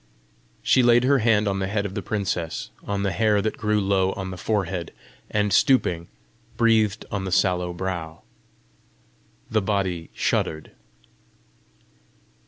She 0.63 0.81
laid 0.81 1.03
her 1.03 1.19
hand 1.19 1.47
on 1.47 1.59
the 1.59 1.67
head 1.67 1.85
of 1.85 1.93
the 1.93 2.01
princess 2.01 2.71
on 2.87 3.03
the 3.03 3.11
hair 3.11 3.39
that 3.39 3.55
grew 3.55 3.79
low 3.79 4.13
on 4.13 4.31
the 4.31 4.35
forehead, 4.37 4.91
and 5.29 5.53
stooping, 5.53 6.07
breathed 6.57 7.05
on 7.11 7.23
the 7.25 7.31
sallow 7.31 7.71
brow. 7.71 8.23
The 9.51 9.61
body 9.61 10.09
shuddered. 10.15 10.71